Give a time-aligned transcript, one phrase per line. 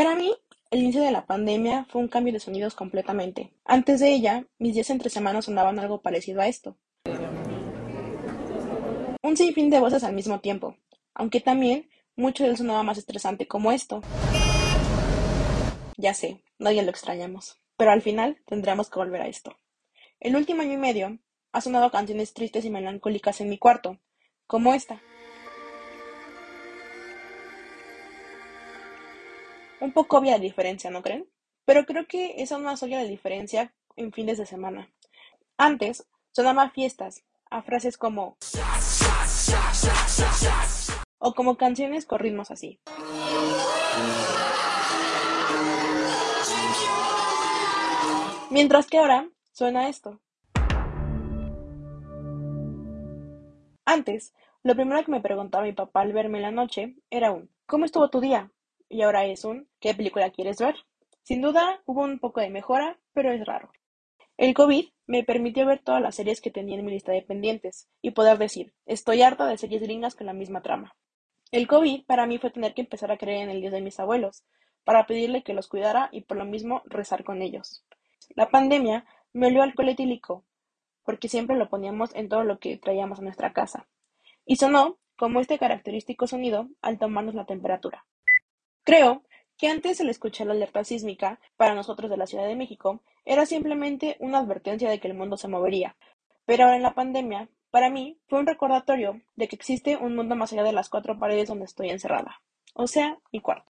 [0.00, 0.34] Para mí,
[0.70, 3.52] el inicio de la pandemia fue un cambio de sonidos completamente.
[3.66, 6.78] Antes de ella, mis días entre semanas sonaban algo parecido a esto.
[9.22, 10.74] Un sinfín de voces al mismo tiempo,
[11.12, 14.00] aunque también mucho de él sonaba más estresante como esto.
[15.98, 19.54] Ya sé, nadie lo extrañamos, pero al final tendremos que volver a esto.
[20.18, 21.18] El último año y medio
[21.52, 23.98] ha sonado canciones tristes y melancólicas en mi cuarto,
[24.46, 25.02] como esta.
[29.80, 31.26] Un poco obvia la diferencia, ¿no creen?
[31.64, 34.90] Pero creo que es aún más obvia la diferencia en fines de semana.
[35.56, 38.36] Antes sonaba fiestas, a frases como
[41.18, 42.78] o como canciones con ritmos así.
[48.50, 50.20] Mientras que ahora suena esto.
[53.86, 57.48] Antes, lo primero que me preguntaba mi papá al verme en la noche era un
[57.70, 58.50] ¿Cómo estuvo tu día?
[58.90, 60.74] Y ahora es un ¿qué película quieres ver?
[61.22, 63.70] Sin duda hubo un poco de mejora, pero es raro.
[64.36, 67.88] El COVID me permitió ver todas las series que tenía en mi lista de pendientes
[68.02, 70.96] y poder decir, estoy harta de series gringas con la misma trama.
[71.52, 73.98] El COVID para mí fue tener que empezar a creer en el Dios de mis
[74.00, 74.44] abuelos,
[74.84, 77.84] para pedirle que los cuidara y por lo mismo rezar con ellos.
[78.34, 80.44] La pandemia me olió al coletílico,
[81.04, 83.88] porque siempre lo poníamos en todo lo que traíamos a nuestra casa.
[84.46, 88.06] Y sonó como este característico sonido al tomarnos la temperatura.
[88.90, 89.22] Creo
[89.56, 93.46] que antes el escuchar la alerta sísmica, para nosotros de la Ciudad de México, era
[93.46, 95.94] simplemente una advertencia de que el mundo se movería.
[96.44, 100.34] Pero ahora en la pandemia, para mí, fue un recordatorio de que existe un mundo
[100.34, 102.42] más allá de las cuatro paredes donde estoy encerrada.
[102.74, 103.70] O sea, mi cuarto.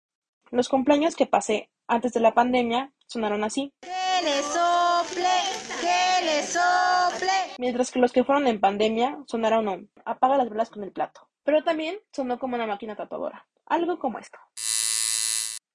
[0.50, 3.72] Los cumpleaños que pasé antes de la pandemia sonaron así.
[3.80, 5.34] Que le sople,
[5.80, 7.54] que le sople.
[7.56, 11.26] Mientras que los que fueron en pandemia sonaron un apaga las velas con el plato.
[11.42, 13.46] Pero también sonó como una máquina tatuadora.
[13.64, 14.38] Algo como esto.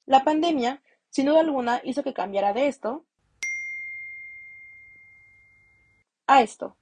[0.05, 3.05] La pandemia, sin duda alguna, hizo que cambiara de esto
[6.27, 6.77] a esto.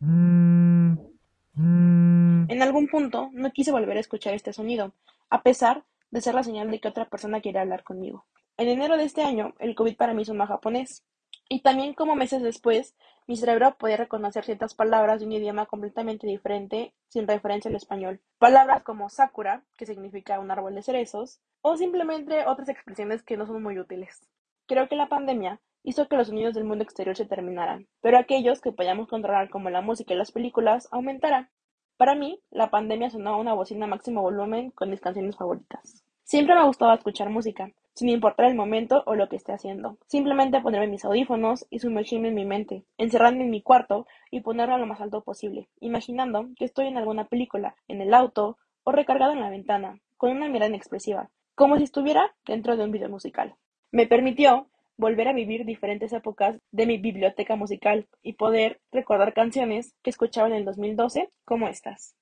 [2.49, 4.93] En algún punto no quise volver a escuchar este sonido,
[5.29, 8.25] a pesar de ser la señal de que otra persona quiere hablar conmigo.
[8.57, 11.05] En enero de este año, el COVID para mí sonó japonés,
[11.47, 12.95] y también como meses después,
[13.29, 18.21] mi cerebro podía reconocer ciertas palabras de un idioma completamente diferente sin referencia al español.
[18.39, 23.45] Palabras como sakura, que significa un árbol de cerezos, o simplemente otras expresiones que no
[23.45, 24.27] son muy útiles.
[24.65, 28.61] Creo que la pandemia hizo que los sonidos del mundo exterior se terminaran, pero aquellos
[28.61, 31.51] que podíamos controlar como la música y las películas aumentaran.
[31.97, 36.03] Para mí, la pandemia sonó a una bocina máximo volumen con mis canciones favoritas.
[36.23, 39.97] Siempre me ha gustado escuchar música, sin importar el momento o lo que esté haciendo.
[40.07, 44.77] Simplemente ponerme mis audífonos y sumergirme en mi mente, encerrarme en mi cuarto y ponerlo
[44.77, 49.33] lo más alto posible, imaginando que estoy en alguna película, en el auto o recargado
[49.33, 53.55] en la ventana, con una mirada inexpresiva, como si estuviera dentro de un video musical.
[53.91, 54.67] Me permitió
[54.97, 60.47] volver a vivir diferentes épocas de mi biblioteca musical y poder recordar canciones que escuchaba
[60.47, 62.15] en el 2012 como estas.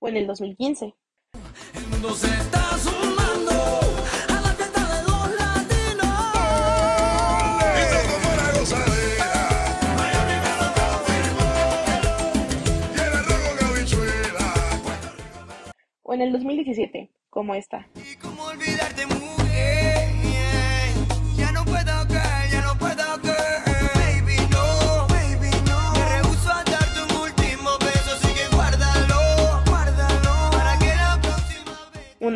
[0.00, 0.94] O en el 2015.
[1.74, 3.52] El mundo se está sumando
[4.28, 6.16] a la fiesta de los latinos.
[7.82, 9.30] Esto como una gozadera.
[9.96, 11.50] Miami me lo confirmó.
[12.94, 14.46] Y el arroz con habichuela.
[16.02, 17.88] O en el 2017, como esta.
[17.94, 19.15] Y olvidarte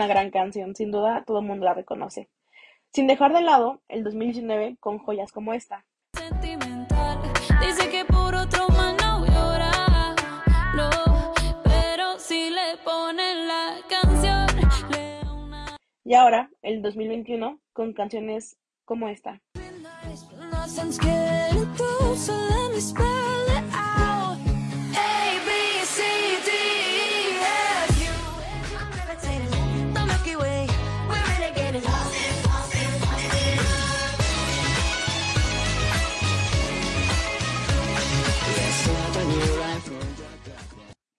[0.01, 2.31] Una gran canción, sin duda todo el mundo la reconoce.
[2.91, 5.85] Sin dejar de lado el 2019 con joyas como esta.
[6.17, 7.19] Sentimental,
[7.61, 10.15] dice que por otro más no llora,
[10.75, 11.35] no,
[11.65, 14.47] pero si le ponen la canción,
[14.91, 19.43] le da una Y ahora, el 2021, con canciones como esta.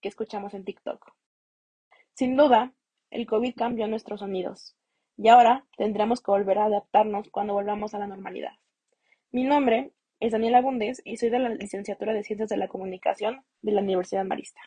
[0.02, 1.14] Que escuchamos en TikTok.
[2.14, 2.74] Sin duda,
[3.10, 4.76] el COVID cambió nuestros sonidos
[5.18, 8.54] y ahora tendremos que volver a adaptarnos cuando volvamos a la normalidad.
[9.32, 13.44] Mi nombre es Daniela Bundes y soy de la licenciatura de Ciencias de la Comunicación
[13.62, 14.62] de la Universidad Marista.